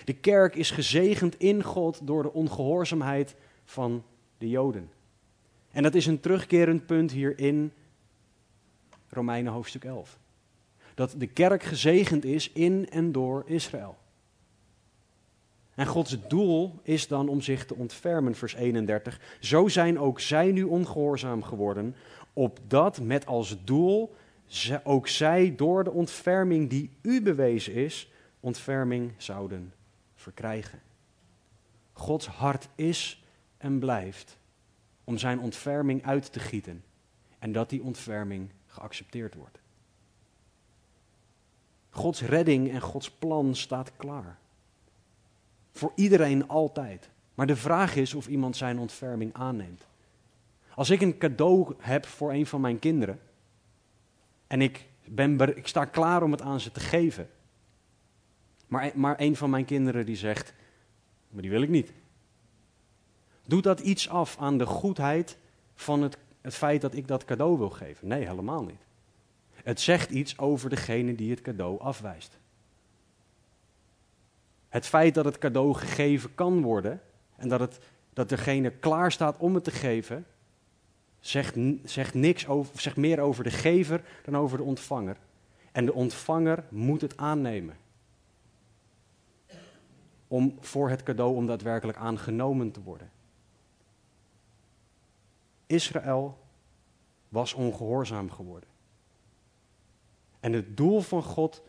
[0.03, 4.03] De kerk is gezegend in God door de ongehoorzaamheid van
[4.37, 4.89] de Joden.
[5.71, 7.71] En dat is een terugkerend punt hier in
[9.09, 10.17] Romeinen hoofdstuk 11.
[10.95, 13.97] Dat de kerk gezegend is in en door Israël.
[15.79, 19.37] En Gods doel is dan om zich te ontfermen, vers 31.
[19.39, 21.95] Zo zijn ook zij nu ongehoorzaam geworden,
[22.33, 24.15] opdat met als doel
[24.83, 29.73] ook zij door de ontferming die u bewezen is, ontferming zouden
[30.15, 30.81] verkrijgen.
[31.93, 33.23] Gods hart is
[33.57, 34.37] en blijft
[35.03, 36.83] om zijn ontferming uit te gieten
[37.37, 39.59] en dat die ontferming geaccepteerd wordt.
[41.89, 44.38] Gods redding en Gods plan staat klaar.
[45.79, 47.09] Voor iedereen altijd.
[47.35, 49.87] Maar de vraag is of iemand zijn ontferming aanneemt.
[50.75, 53.19] Als ik een cadeau heb voor een van mijn kinderen
[54.47, 57.29] en ik, ben, ik sta klaar om het aan ze te geven,
[58.67, 60.53] maar, maar een van mijn kinderen die zegt,
[61.29, 61.91] maar die wil ik niet.
[63.45, 65.37] Doet dat iets af aan de goedheid
[65.75, 68.07] van het, het feit dat ik dat cadeau wil geven?
[68.07, 68.85] Nee, helemaal niet.
[69.53, 72.38] Het zegt iets over degene die het cadeau afwijst.
[74.69, 77.01] Het feit dat het cadeau gegeven kan worden
[77.35, 77.79] en dat, het,
[78.13, 80.25] dat degene klaar staat om het te geven,
[81.19, 85.17] zegt, zegt, niks over, zegt meer over de gever dan over de ontvanger.
[85.71, 87.77] En de ontvanger moet het aannemen.
[90.27, 93.11] Om voor het cadeau om daadwerkelijk aangenomen te worden.
[95.65, 96.37] Israël
[97.29, 98.69] was ongehoorzaam geworden.
[100.39, 101.63] En het doel van God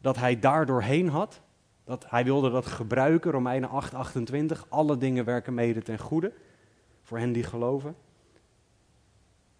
[0.00, 1.40] dat hij daardoorheen had,
[1.86, 6.32] dat hij wilde dat gebruiken, Romeinen 8, 28, alle dingen werken mede ten goede,
[7.02, 7.96] voor hen die geloven.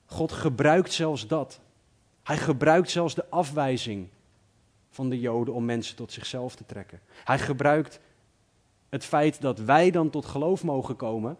[0.07, 1.61] God gebruikt zelfs dat.
[2.23, 4.09] Hij gebruikt zelfs de afwijzing
[4.91, 7.01] van de Joden om mensen tot zichzelf te trekken.
[7.25, 8.01] Hij gebruikt
[8.89, 11.39] het feit dat wij dan tot geloof mogen komen,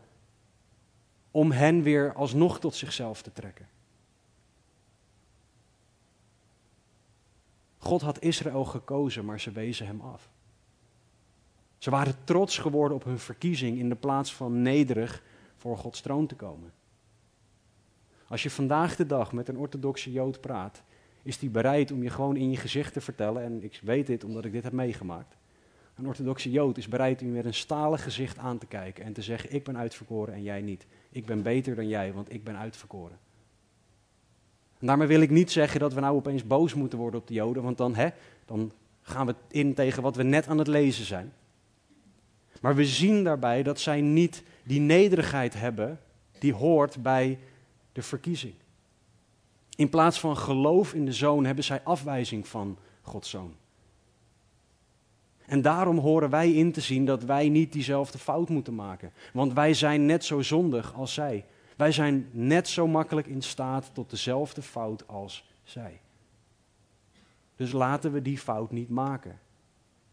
[1.31, 3.69] om hen weer alsnog tot zichzelf te trekken.
[7.79, 10.29] God had Israël gekozen, maar ze wezen hem af.
[11.79, 15.23] Ze waren trots geworden op hun verkiezing in de plaats van nederig
[15.57, 16.73] voor Gods troon te komen.
[18.29, 20.83] Als je vandaag de dag met een orthodoxe Jood praat,
[21.23, 24.25] is hij bereid om je gewoon in je gezicht te vertellen, en ik weet dit
[24.25, 25.37] omdat ik dit heb meegemaakt.
[25.95, 29.13] Een orthodoxe Jood is bereid om je met een stalen gezicht aan te kijken en
[29.13, 30.87] te zeggen: Ik ben uitverkoren en jij niet.
[31.11, 33.19] Ik ben beter dan jij, want ik ben uitverkoren.
[34.79, 37.35] En daarmee wil ik niet zeggen dat we nou opeens boos moeten worden op de
[37.35, 38.09] Joden, want dan, hè,
[38.45, 41.33] dan gaan we in tegen wat we net aan het lezen zijn.
[42.61, 46.01] Maar we zien daarbij dat zij niet die nederigheid hebben
[46.39, 47.39] die hoort bij
[47.93, 48.55] de verkiezing.
[49.77, 53.55] In plaats van geloof in de zoon hebben zij afwijzing van Gods zoon.
[55.47, 59.13] En daarom horen wij in te zien dat wij niet diezelfde fout moeten maken.
[59.33, 61.45] Want wij zijn net zo zondig als zij.
[61.77, 66.01] Wij zijn net zo makkelijk in staat tot dezelfde fout als zij.
[67.57, 69.39] Dus laten we die fout niet maken.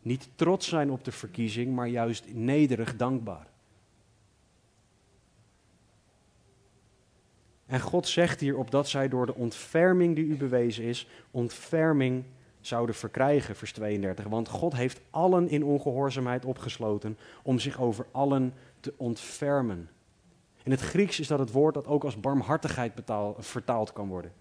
[0.04, 3.48] Niet trots zijn op de verkiezing, maar juist nederig dankbaar.
[7.66, 12.24] En God zegt hier opdat zij door de ontferming die u bewezen is, ontferming
[12.62, 14.26] zouden verkrijgen, vers 32.
[14.26, 19.89] Want God heeft allen in ongehoorzaamheid opgesloten om zich over allen te ontfermen.
[20.63, 22.94] In het Grieks is dat het woord dat ook als barmhartigheid
[23.38, 24.32] vertaald kan worden.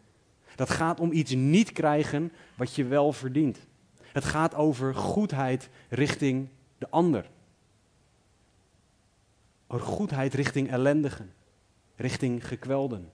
[0.55, 3.59] Dat gaat om iets niet krijgen wat je wel verdient.
[4.12, 6.48] Het gaat over goedheid richting
[6.79, 7.31] de ander.
[9.66, 11.33] Over goedheid richting ellendigen,
[11.96, 13.12] richting gekwelden.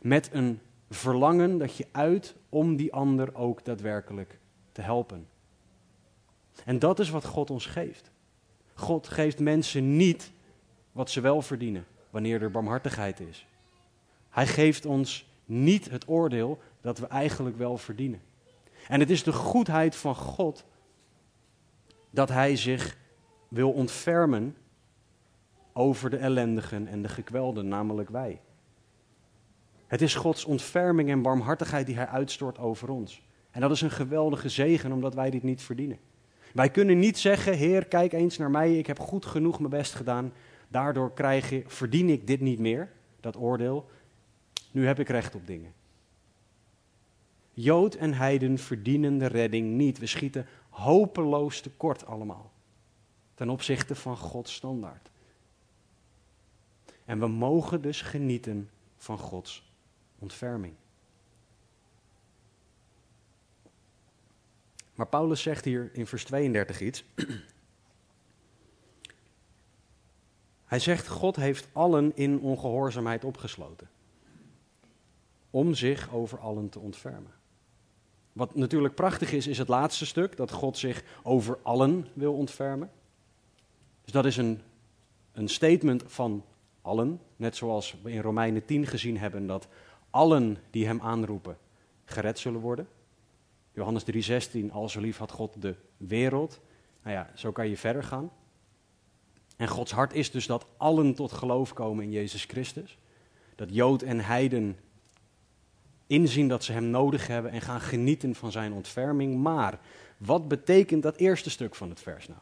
[0.00, 4.38] Met een verlangen dat je uit om die ander ook daadwerkelijk
[4.72, 5.28] te helpen.
[6.64, 8.10] En dat is wat God ons geeft.
[8.74, 10.32] God geeft mensen niet
[10.92, 13.46] wat ze wel verdienen wanneer er barmhartigheid is.
[14.30, 18.20] Hij geeft ons niet het oordeel dat we eigenlijk wel verdienen.
[18.88, 20.64] En het is de goedheid van God
[22.10, 22.96] dat Hij zich
[23.48, 24.56] wil ontfermen
[25.72, 28.40] over de ellendigen en de gekwelden, namelijk wij.
[29.86, 33.22] Het is Gods ontferming en barmhartigheid die Hij uitstort over ons.
[33.50, 35.98] En dat is een geweldige zegen, omdat wij dit niet verdienen.
[36.52, 39.94] Wij kunnen niet zeggen, Heer, kijk eens naar mij, ik heb goed genoeg mijn best
[39.94, 40.32] gedaan.
[40.68, 42.88] Daardoor krijg je, verdien ik dit niet meer,
[43.20, 43.90] dat oordeel.
[44.70, 45.72] Nu heb ik recht op dingen.
[47.58, 49.98] Jood en heiden verdienen de redding niet.
[49.98, 52.52] We schieten hopeloos tekort allemaal.
[53.34, 55.10] Ten opzichte van Gods standaard.
[57.04, 59.72] En we mogen dus genieten van Gods
[60.18, 60.74] ontferming.
[64.94, 67.04] Maar Paulus zegt hier in vers 32 iets.
[70.64, 73.88] Hij zegt, God heeft allen in ongehoorzaamheid opgesloten.
[75.50, 77.35] Om zich over allen te ontfermen.
[78.36, 82.90] Wat natuurlijk prachtig is, is het laatste stuk, dat God zich over allen wil ontfermen.
[84.02, 84.60] Dus dat is een,
[85.32, 86.44] een statement van
[86.82, 87.20] allen.
[87.36, 89.68] Net zoals we in Romeinen 10 gezien hebben dat
[90.10, 91.58] allen die hem aanroepen
[92.04, 92.88] gered zullen worden.
[93.72, 96.60] Johannes 3:16, al zo lief had God de wereld.
[97.02, 98.30] Nou ja, zo kan je verder gaan.
[99.56, 102.98] En Gods hart is dus dat allen tot geloof komen in Jezus Christus.
[103.54, 104.78] Dat Jood en Heiden
[106.06, 109.42] inzien dat ze Hem nodig hebben en gaan genieten van Zijn ontferming.
[109.42, 109.78] Maar
[110.16, 112.40] wat betekent dat eerste stuk van het vers nou?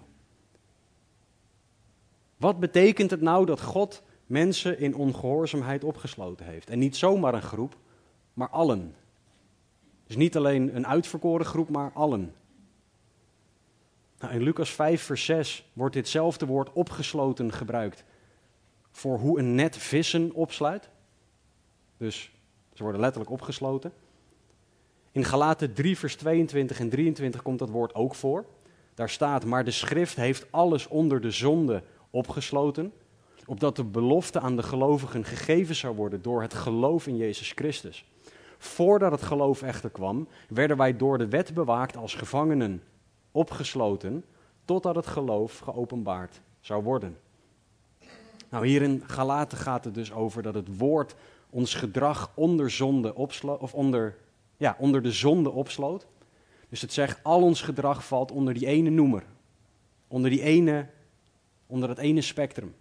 [2.36, 6.70] Wat betekent het nou dat God mensen in ongehoorzaamheid opgesloten heeft?
[6.70, 7.76] En niet zomaar een groep,
[8.34, 8.94] maar allen.
[10.06, 12.34] Dus niet alleen een uitverkoren groep, maar allen.
[14.18, 18.04] Nou, in Lucas 5, vers 6 wordt ditzelfde woord opgesloten gebruikt
[18.90, 20.88] voor hoe een net vissen opsluit.
[21.96, 22.33] Dus
[22.74, 23.92] ze worden letterlijk opgesloten.
[25.12, 28.44] In Galaten 3, vers 22 en 23 komt dat woord ook voor.
[28.94, 32.92] Daar staat, maar de schrift heeft alles onder de zonde opgesloten,
[33.46, 38.04] opdat de belofte aan de gelovigen gegeven zou worden door het geloof in Jezus Christus.
[38.58, 42.82] Voordat het geloof echter kwam, werden wij door de wet bewaakt als gevangenen,
[43.30, 44.24] opgesloten,
[44.64, 47.16] totdat het geloof geopenbaard zou worden.
[48.48, 51.14] Nou, hier in Galaten gaat het dus over dat het woord
[51.54, 54.16] ons gedrag onder zonde of onder,
[54.56, 56.06] ja, onder de zonde opsloot.
[56.68, 59.24] Dus het zegt, al ons gedrag valt onder die ene noemer.
[60.08, 60.86] Onder, die ene,
[61.66, 62.74] onder dat ene spectrum.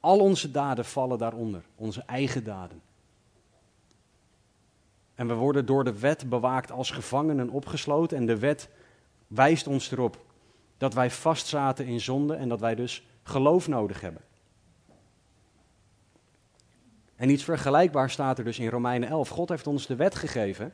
[0.00, 2.82] Al onze daden vallen daaronder, onze eigen daden.
[5.14, 8.16] En we worden door de wet bewaakt als gevangenen opgesloten.
[8.16, 8.68] En de wet
[9.26, 10.24] wijst ons erop
[10.78, 14.22] dat wij vastzaten in zonde en dat wij dus geloof nodig hebben.
[17.20, 19.28] En iets vergelijkbaars staat er dus in Romeinen 11.
[19.28, 20.72] God heeft ons de wet gegeven,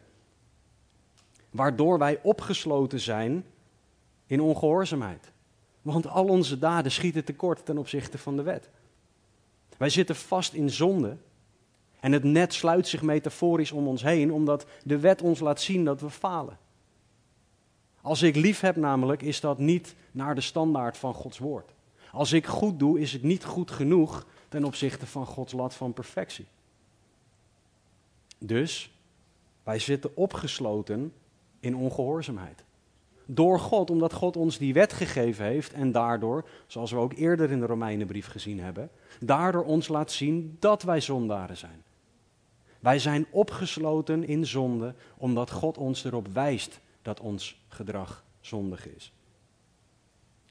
[1.51, 3.45] waardoor wij opgesloten zijn
[4.27, 5.33] in ongehoorzaamheid.
[5.83, 8.71] Want al onze daden schieten tekort ten opzichte van de wet.
[9.77, 11.17] Wij zitten vast in zonde
[12.01, 15.85] En het net sluit zich metaforisch om ons heen, omdat de wet ons laat zien
[15.85, 16.59] dat we falen.
[18.01, 21.75] Als ik lief heb namelijk, is dat niet naar de standaard van Gods woord.
[22.13, 25.93] Als ik goed doe, is het niet goed genoeg ten opzichte van Gods lat van
[25.93, 26.47] perfectie.
[28.39, 28.91] Dus
[29.63, 31.13] wij zitten opgesloten
[31.61, 32.65] in ongehoorzaamheid.
[33.25, 37.51] Door God, omdat God ons die wet gegeven heeft en daardoor, zoals we ook eerder
[37.51, 41.83] in de Romeinenbrief gezien hebben, daardoor ons laat zien dat wij zondaren zijn.
[42.81, 49.13] Wij zijn opgesloten in zonde omdat God ons erop wijst dat ons gedrag zondig is.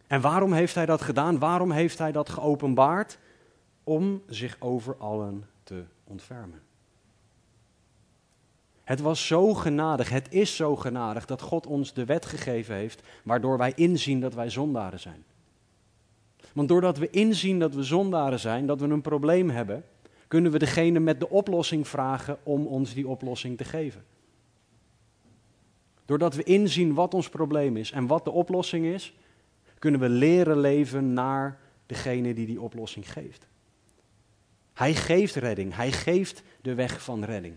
[0.08, 1.39] En waarom heeft hij dat gedaan?
[1.39, 3.17] Waarom heeft hij dat geopenbaard?
[3.86, 6.62] Om zich over allen te ontfermen.
[8.84, 13.02] Het was zo genadig, het is zo genadig dat God ons de wet gegeven heeft,
[13.24, 15.24] waardoor wij inzien dat wij zondaren zijn.
[16.54, 19.84] Want doordat we inzien dat we zondaren zijn, dat we een probleem hebben,
[20.28, 24.06] kunnen we degene met de oplossing vragen om ons die oplossing te geven.
[26.06, 29.13] Doordat we inzien wat ons probleem is en wat de oplossing is,
[29.80, 33.48] kunnen we leren leven naar degene die die oplossing geeft.
[34.76, 37.56] Hij geeft redding, hij geeft de weg van redding.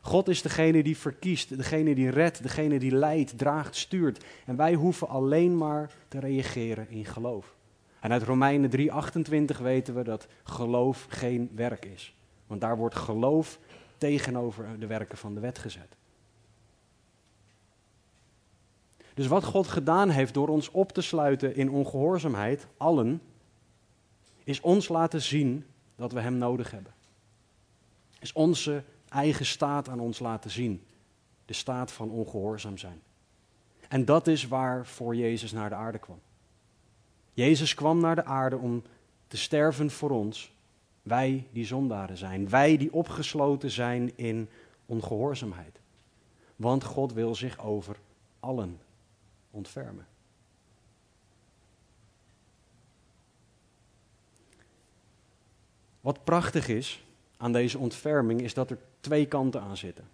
[0.00, 4.24] God is degene die verkiest, degene die redt, degene die leidt, draagt, stuurt.
[4.46, 7.54] En wij hoeven alleen maar te reageren in geloof.
[8.00, 12.14] En uit Romeinen 3:28 weten we dat geloof geen werk is.
[12.46, 13.58] Want daar wordt geloof
[13.98, 15.96] tegenover de werken van de wet gezet.
[19.14, 23.20] Dus wat God gedaan heeft door ons op te sluiten in ongehoorzaamheid, allen,
[24.44, 25.64] is ons laten zien
[25.98, 26.92] dat we Hem nodig hebben.
[28.18, 30.82] Is onze eigen staat aan ons laten zien.
[31.44, 33.02] De staat van ongehoorzaam zijn.
[33.88, 36.20] En dat is waarvoor Jezus naar de aarde kwam.
[37.32, 38.82] Jezus kwam naar de aarde om
[39.26, 40.52] te sterven voor ons.
[41.02, 42.48] Wij die zondaren zijn.
[42.48, 44.48] Wij die opgesloten zijn in
[44.86, 45.80] ongehoorzaamheid.
[46.56, 47.96] Want God wil zich over
[48.40, 48.80] allen
[49.50, 50.06] ontfermen.
[56.08, 57.04] Wat prachtig is
[57.36, 60.04] aan deze ontferming is dat er twee kanten aan zitten.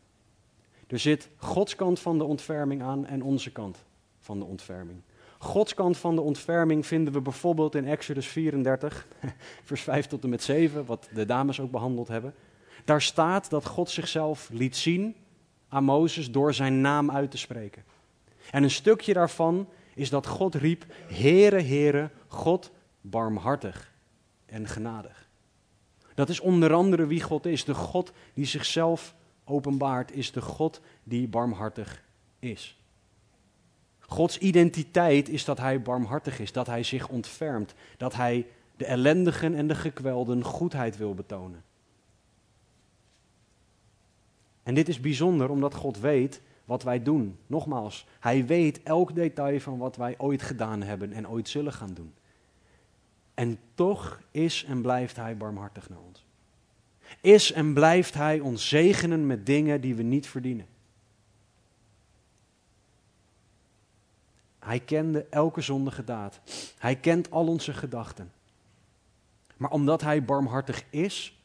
[0.87, 3.85] Er zit Gods kant van de ontferming aan en onze kant
[4.21, 5.01] van de ontferming.
[5.39, 9.07] Gods kant van de ontferming vinden we bijvoorbeeld in Exodus 34,
[9.65, 12.35] vers 5 tot en met 7, wat de dames ook behandeld hebben.
[12.85, 15.17] Daar staat dat God zichzelf liet zien
[15.69, 17.85] aan Mozes door zijn naam uit te spreken.
[18.51, 23.93] En een stukje daarvan is dat God riep, Heere, Heere, God barmhartig
[24.47, 25.24] en genadig.
[26.15, 27.65] Dat is onder andere wie God is.
[27.65, 32.05] De God die zichzelf openbaart is de God die barmhartig
[32.39, 32.79] is.
[34.01, 38.47] Gods identiteit is dat hij barmhartig is, dat hij zich ontfermt, dat hij
[38.77, 41.63] de ellendigen en de gekwelden goedheid wil betonen.
[44.63, 47.39] En dit is bijzonder omdat God weet wat wij doen.
[47.47, 51.95] Nogmaals, hij weet elk detail van wat wij ooit gedaan hebben en ooit zullen gaan
[51.95, 52.15] doen.
[53.35, 56.25] En toch is en blijft hij barmhartig naar ons.
[57.21, 60.67] Is en blijft hij ons zegenen met dingen die we niet verdienen.
[64.59, 66.41] Hij kende elke zondige daad.
[66.79, 68.33] Hij kent al onze gedachten.
[69.57, 71.39] Maar omdat hij barmhartig is,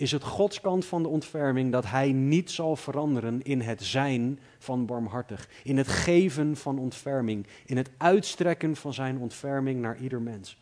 [0.00, 4.38] is het Gods kant van de ontferming dat hij niet zal veranderen in het zijn
[4.58, 10.22] van barmhartig, in het geven van ontferming, in het uitstrekken van zijn ontferming naar ieder
[10.22, 10.58] mens.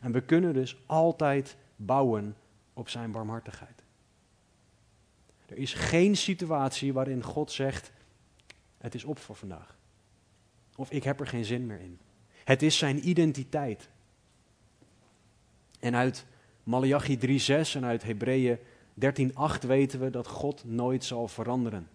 [0.00, 2.36] En we kunnen dus altijd bouwen
[2.72, 3.82] op zijn barmhartigheid.
[5.46, 7.92] Er is geen situatie waarin God zegt:
[8.78, 9.76] Het is op voor vandaag.
[10.76, 11.98] Of ik heb er geen zin meer in.
[12.44, 13.88] Het is zijn identiteit.
[15.80, 16.26] En uit
[16.62, 18.58] Malachi 3:6 en uit Hebreeën
[18.98, 21.88] 13:8 weten we dat God nooit zal veranderen.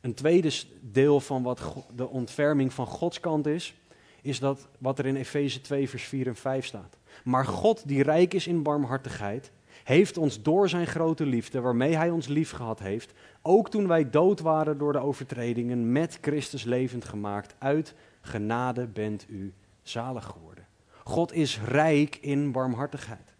[0.00, 3.74] Een tweede deel van wat de ontferming van Gods kant is,
[4.22, 6.96] is dat wat er in Efeze 2, vers 4 en 5 staat.
[7.24, 9.50] Maar God, die rijk is in barmhartigheid,
[9.84, 13.12] heeft ons door zijn grote liefde, waarmee hij ons lief gehad heeft,
[13.42, 17.54] ook toen wij dood waren door de overtredingen, met Christus levend gemaakt.
[17.58, 20.51] Uit genade bent u zalig geworden.
[21.04, 23.34] God is rijk in barmhartigheid.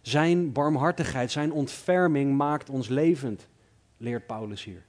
[0.00, 3.48] Zijn barmhartigheid, zijn ontferming maakt ons levend,
[3.96, 4.84] leert Paulus hier.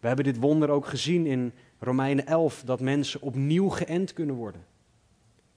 [0.00, 4.66] We hebben dit wonder ook gezien in Romeinen 11, dat mensen opnieuw geënt kunnen worden.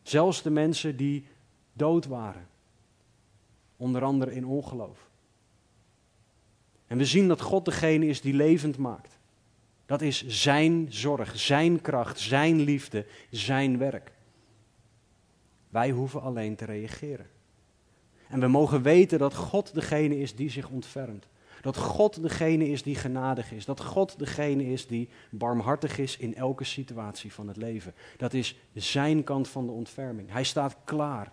[0.01, 1.28] Zelfs de mensen die
[1.73, 2.47] dood waren.
[3.78, 5.09] Onder andere in ongeloof.
[6.88, 9.16] En we zien dat God degene is die levend maakt.
[9.88, 14.11] Dat is zijn zorg, zijn kracht, zijn liefde, zijn werk.
[15.69, 17.29] Wij hoeven alleen te reageren.
[18.29, 21.27] En we mogen weten dat God degene is die zich ontfermt.
[21.61, 23.65] Dat God degene is die genadig is.
[23.65, 27.93] Dat God degene is die barmhartig is in elke situatie van het leven.
[28.17, 30.31] Dat is zijn kant van de ontferming.
[30.31, 31.31] Hij staat klaar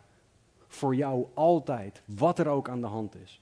[0.68, 3.40] voor jou altijd, wat er ook aan de hand is.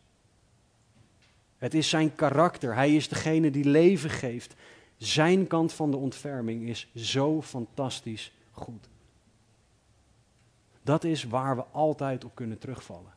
[1.59, 2.75] Het is zijn karakter.
[2.75, 4.55] Hij is degene die leven geeft.
[5.03, 8.89] Zijn kant van de ontferming is zo fantastisch goed.
[10.83, 13.13] Dat is waar we altijd op kunnen terugvallen.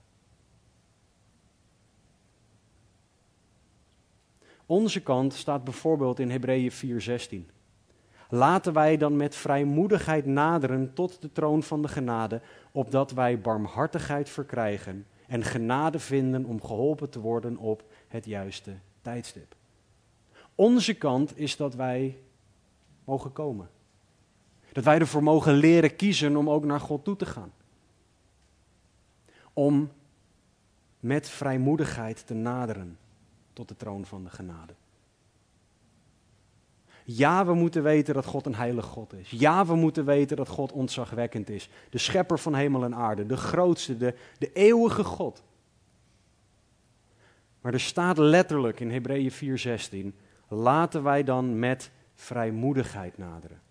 [4.66, 7.52] Onze kant staat bijvoorbeeld in Hebreeën 4:16.
[8.30, 14.30] Laten wij dan met vrijmoedigheid naderen tot de troon van de genade, opdat wij barmhartigheid
[14.30, 19.56] verkrijgen en genade vinden om geholpen te worden op het juiste tijdstip.
[20.56, 22.18] Onze kant is dat wij
[23.04, 23.70] mogen komen.
[24.72, 27.54] Dat wij ervoor mogen leren kiezen om ook naar God toe te gaan.
[29.54, 29.92] Om
[31.00, 32.98] met vrijmoedigheid te naderen
[33.54, 34.74] tot de troon van de genade.
[37.04, 39.30] Ja, we moeten weten dat God een heilig God is.
[39.30, 41.70] Ja, we moeten weten dat God ontzagwekkend is.
[41.90, 45.44] De schepper van hemel en aarde, de grootste, de, de eeuwige God.
[47.62, 49.32] Maar er staat letterlijk in Hebreeën
[50.14, 53.62] 4:16, laten wij dan met vrijmoedigheid naderen.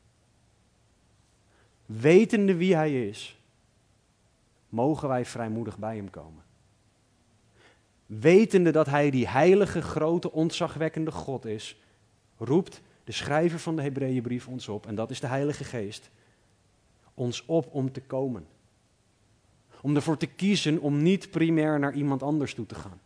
[1.86, 3.38] Wetende wie Hij is,
[4.68, 6.42] mogen wij vrijmoedig bij Hem komen.
[8.06, 11.80] Wetende dat Hij die heilige, grote, ontzagwekkende God is,
[12.38, 16.10] roept de schrijver van de Hebreeënbrief ons op, en dat is de Heilige Geest,
[17.14, 18.46] ons op om te komen.
[19.80, 23.00] Om ervoor te kiezen om niet primair naar iemand anders toe te gaan.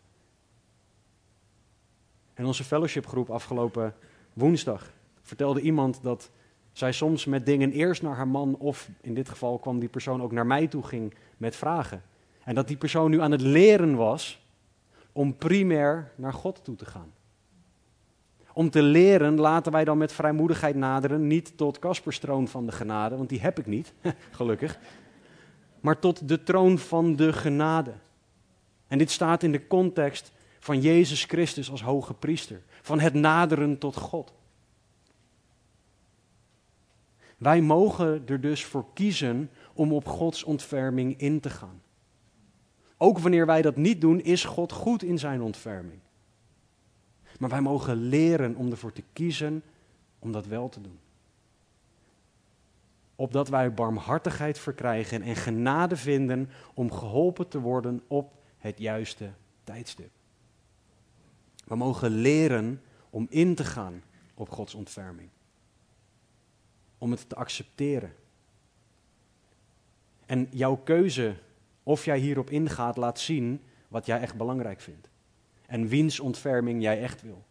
[2.38, 3.94] In onze fellowshipgroep afgelopen
[4.32, 4.90] woensdag
[5.22, 6.30] vertelde iemand dat
[6.72, 10.22] zij soms met dingen eerst naar haar man, of in dit geval kwam die persoon
[10.22, 12.02] ook naar mij toe ging met vragen.
[12.44, 14.46] En dat die persoon nu aan het leren was
[15.12, 17.12] om primair naar God toe te gaan.
[18.52, 23.16] Om te leren laten wij dan met vrijmoedigheid naderen, niet tot Kasperstroon van de genade,
[23.16, 23.92] want die heb ik niet,
[24.30, 24.78] gelukkig,
[25.80, 27.92] maar tot de troon van de genade.
[28.86, 30.32] En dit staat in de context
[30.68, 34.32] van Jezus Christus als hoge priester, van het naderen tot God.
[37.38, 41.82] Wij mogen er dus voor kiezen om op Gods ontferming in te gaan.
[42.96, 46.00] Ook wanneer wij dat niet doen, is God goed in zijn ontferming.
[47.38, 49.62] Maar wij mogen leren om ervoor te kiezen
[50.18, 50.98] om dat wel te doen.
[53.16, 59.30] Opdat wij barmhartigheid verkrijgen en genade vinden om geholpen te worden op het juiste
[59.64, 60.17] tijdstip.
[61.68, 64.02] We mogen leren om in te gaan
[64.34, 65.28] op Gods ontferming.
[66.98, 68.14] Om het te accepteren.
[70.26, 71.36] En jouw keuze,
[71.82, 75.08] of jij hierop ingaat, laat zien wat jij echt belangrijk vindt.
[75.66, 77.44] En wiens ontferming jij echt wil.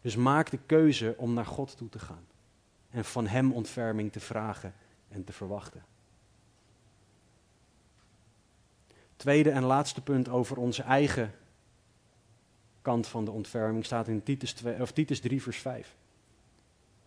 [0.00, 2.26] Dus maak de keuze om naar God toe te gaan.
[2.90, 4.74] En van Hem ontferming te vragen
[5.08, 5.84] en te verwachten.
[9.16, 11.34] Tweede en laatste punt over onze eigen
[12.82, 15.96] kant van de ontferming staat in Titus, 2, of Titus 3, vers 5.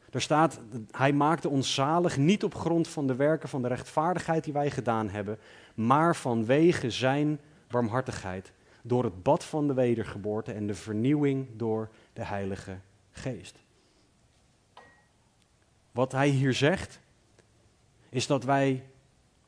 [0.09, 0.59] Daar staat,
[0.91, 4.71] hij maakte ons zalig niet op grond van de werken van de rechtvaardigheid die wij
[4.71, 5.39] gedaan hebben,
[5.73, 8.51] maar vanwege zijn barmhartigheid,
[8.81, 12.77] door het bad van de wedergeboorte en de vernieuwing door de Heilige
[13.11, 13.63] Geest.
[15.91, 16.99] Wat hij hier zegt,
[18.09, 18.83] is dat wij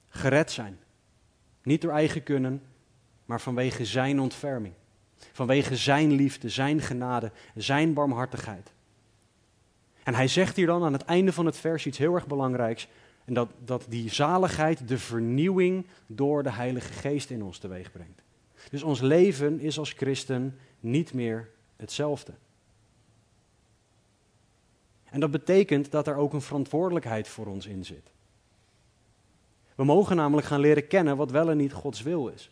[0.10, 0.80] gered zijn.
[1.64, 2.62] Niet door eigen kunnen,
[3.26, 4.74] maar vanwege zijn ontferming.
[5.32, 8.72] Vanwege zijn liefde, zijn genade, zijn barmhartigheid.
[10.04, 12.88] En hij zegt hier dan aan het einde van het vers iets heel erg belangrijks.
[13.26, 18.22] En dat, dat die zaligheid de vernieuwing door de Heilige Geest in ons teweeg brengt.
[18.70, 22.34] Dus ons leven is als christen niet meer hetzelfde.
[25.10, 28.12] En dat betekent dat er ook een verantwoordelijkheid voor ons in zit.
[29.76, 32.52] We mogen namelijk gaan leren kennen wat wel en niet Gods wil is.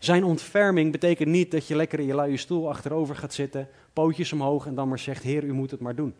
[0.00, 4.32] Zijn ontferming betekent niet dat je lekker in je luie stoel achterover gaat zitten, pootjes
[4.32, 6.14] omhoog en dan maar zegt: Heer, u moet het maar doen.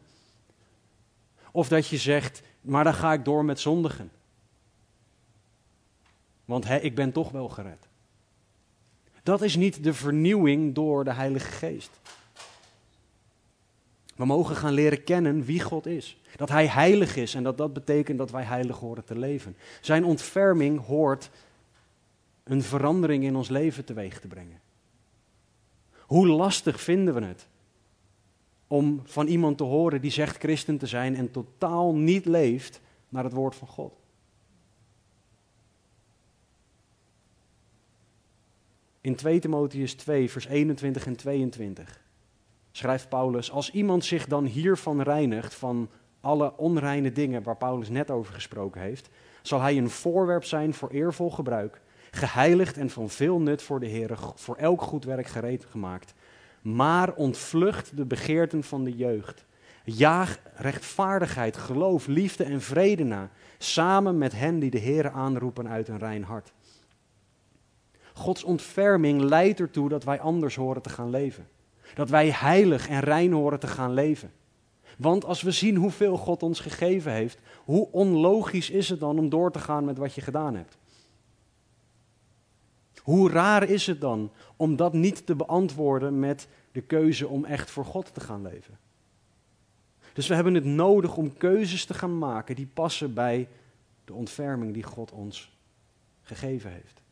[1.53, 4.11] Of dat je zegt: Maar dan ga ik door met zondigen.
[6.45, 7.89] Want ik ben toch wel gered.
[9.23, 11.91] Dat is niet de vernieuwing door de Heilige Geest.
[14.17, 16.21] We mogen gaan leren kennen wie God is.
[16.37, 19.57] Dat Hij heilig is en dat dat betekent dat wij heilig horen te leven.
[19.81, 21.31] Zijn ontferming hoort
[22.47, 24.61] een verandering in ons leven teweeg te brengen?
[26.01, 27.47] Hoe lastig vinden we het
[28.67, 33.25] om van iemand te horen die zegt christen te zijn en totaal niet leeft naar
[33.25, 33.95] het woord van God?
[39.01, 42.01] In 2 Timotheus 2, vers 21 en 22
[42.73, 45.89] schrijft Paulus: Als iemand zich dan hiervan reinigt, van
[46.21, 49.09] alle onreine dingen waar Paulus net over gesproken heeft,
[49.43, 51.81] zal hij een voorwerp zijn voor eervol gebruik,
[52.17, 56.15] geheiligd en van veel nut voor de Heer, voor elk goed werk gereed gemaakt.
[56.63, 59.45] Maar ontvlucht de begeerten van de jeugd.
[59.85, 65.89] Jaag rechtvaardigheid, geloof, liefde en vrede na, samen met hen die de Heer aanroepen uit
[65.89, 66.53] een rein hart.
[68.13, 71.49] Gods ontferming leidt ertoe dat wij anders horen te gaan leven.
[71.95, 74.33] Dat wij heilig en rein horen te gaan leven.
[74.99, 79.29] Want als we zien hoeveel God ons gegeven heeft, hoe onlogisch is het dan om
[79.29, 80.79] door te gaan met wat je gedaan hebt?
[83.07, 87.71] Hoe raar is het dan om dat niet te beantwoorden met de keuze om echt
[87.71, 88.79] voor God te gaan leven?
[90.13, 93.49] Dus we hebben het nodig om keuzes te gaan maken die passen bij
[94.05, 95.57] de ontferming die God ons
[96.23, 97.03] gegeven heeft.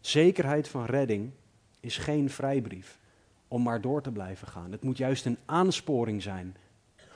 [0.00, 1.30] Zekerheid van redding
[1.80, 2.98] is geen vrijbrief
[3.48, 4.72] om maar door te blijven gaan.
[4.72, 6.56] Het moet juist een aansporing zijn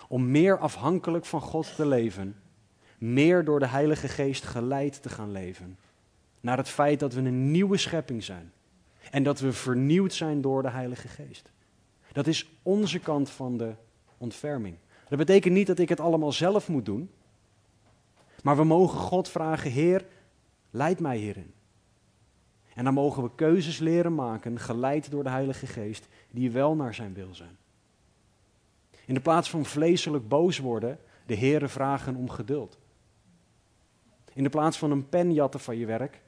[0.09, 2.37] om meer afhankelijk van God te leven,
[2.99, 5.79] meer door de Heilige Geest geleid te gaan leven.
[6.41, 8.53] Naar het feit dat we een nieuwe schepping zijn
[9.11, 11.51] en dat we vernieuwd zijn door de Heilige Geest.
[12.12, 13.74] Dat is onze kant van de
[14.18, 14.76] ontferming.
[15.09, 17.11] Dat betekent niet dat ik het allemaal zelf moet doen,
[18.43, 20.07] maar we mogen God vragen: Heer,
[20.70, 21.53] leid mij hierin.
[22.74, 26.95] En dan mogen we keuzes leren maken, geleid door de Heilige Geest, die wel naar
[26.95, 27.57] zijn wil zijn.
[29.07, 32.78] In de plaats van vleeselijk boos worden, de Heere vragen om geduld.
[34.32, 36.20] In de plaats van een pen jatten van je werk,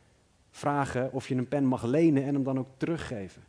[0.53, 3.43] vragen of je een pen mag lenen en hem dan ook teruggeven.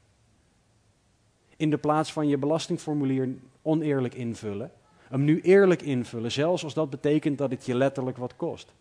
[1.56, 3.30] In de plaats van je belastingformulier
[3.62, 4.72] oneerlijk invullen,
[5.08, 8.74] hem nu eerlijk invullen, zelfs als dat betekent dat het je letterlijk wat kost.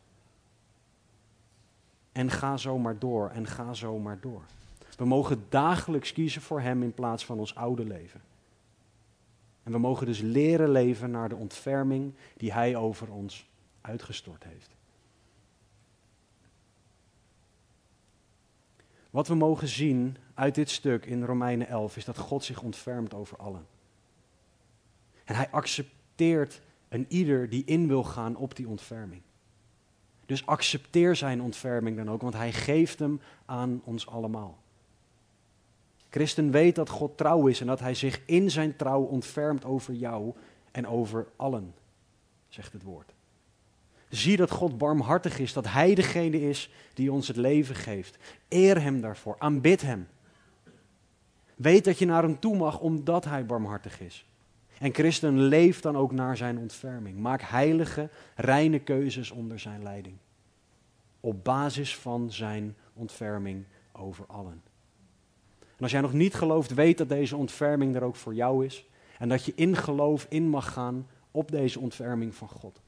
[2.12, 4.42] En ga zo maar door en ga zo maar door.
[4.96, 8.20] We mogen dagelijks kiezen voor Hem in plaats van ons oude leven.
[9.62, 13.48] En we mogen dus leren leven naar de ontferming die Hij over ons
[13.80, 14.70] uitgestort heeft.
[19.12, 23.14] Wat we mogen zien uit dit stuk in Romeinen 11 is dat God zich ontfermt
[23.14, 23.66] over allen.
[25.24, 29.22] En Hij accepteert een ieder die in wil gaan op die ontferming.
[30.26, 34.58] Dus accepteer zijn ontferming dan ook, want hij geeft hem aan ons allemaal.
[36.10, 39.94] Christen weet dat God trouw is en dat hij zich in zijn trouw ontfermt over
[39.94, 40.34] jou
[40.70, 41.74] en over allen,
[42.48, 43.11] zegt het woord.
[44.12, 48.16] Zie dat God barmhartig is, dat Hij degene is die ons het leven geeft.
[48.48, 50.08] Eer Hem daarvoor, aanbid Hem.
[51.56, 54.26] Weet dat je naar Hem toe mag omdat Hij barmhartig is.
[54.78, 57.18] En christen leeft dan ook naar zijn ontferming.
[57.18, 60.16] Maak heilige, reine keuzes onder zijn leiding.
[61.20, 64.62] Op basis van zijn ontferming over allen.
[65.60, 68.86] En als jij nog niet gelooft, weet dat deze ontferming er ook voor jou is.
[69.18, 72.81] En dat je in geloof in mag gaan op deze ontferming van God.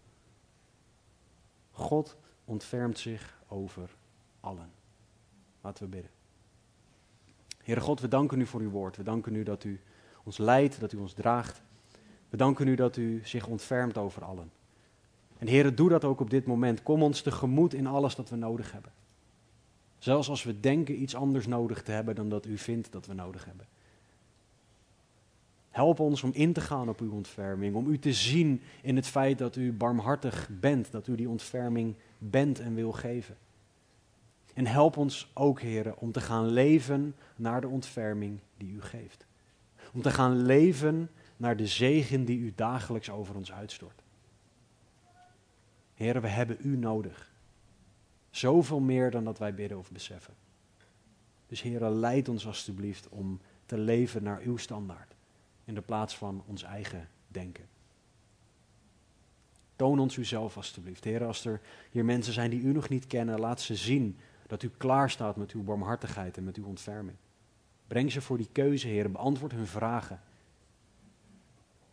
[1.75, 3.91] God ontfermt zich over
[4.41, 4.71] allen.
[5.61, 6.11] Laten we bidden.
[7.63, 8.97] Heere God, we danken u voor uw woord.
[8.97, 9.81] We danken u dat u
[10.25, 11.63] ons leidt, dat u ons draagt.
[12.29, 14.53] We danken u dat u zich ontfermt over allen.
[15.39, 16.83] En Heere, doe dat ook op dit moment.
[16.83, 18.93] Kom ons tegemoet in alles dat we nodig hebben.
[19.99, 23.15] Zelfs als we denken iets anders nodig te hebben dan dat u vindt dat we
[23.15, 23.67] nodig hebben.
[25.75, 29.07] Help ons om in te gaan op uw ontferming, om u te zien in het
[29.07, 33.37] feit dat u barmhartig bent, dat u die ontferming bent en wil geven.
[34.53, 39.27] En help ons ook, heren, om te gaan leven naar de ontferming die u geeft.
[39.93, 44.03] Om te gaan leven naar de zegen die u dagelijks over ons uitstort.
[45.95, 47.33] Heren, we hebben u nodig.
[48.31, 50.35] Zoveel meer dan dat wij bidden of beseffen.
[51.47, 55.14] Dus heren, leid ons alstublieft om te leven naar uw standaard.
[55.65, 57.65] In de plaats van ons eigen denken.
[59.77, 61.05] Toon ons uzelf alstublieft.
[61.05, 61.61] Heren, als er
[61.91, 65.37] hier mensen zijn die u nog niet kennen, laat ze zien dat u klaar staat
[65.37, 67.17] met uw barmhartigheid en met uw ontferming.
[67.87, 69.13] Breng ze voor die keuze, heren.
[69.13, 70.21] Beantwoord hun vragen.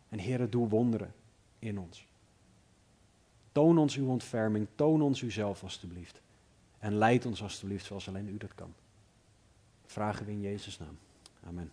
[0.08, 1.14] En Heere, doe wonderen
[1.58, 2.06] in ons.
[3.52, 6.20] Toon ons uw ontferming, toon ons uzelf alstublieft.
[6.78, 8.74] En leid ons alstublieft zoals alleen u dat kan.
[9.84, 10.98] Vragen we in Jezus' naam.
[11.46, 11.72] Amen.